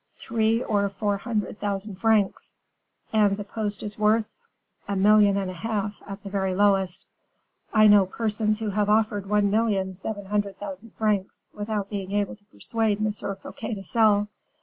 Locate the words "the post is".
3.37-3.99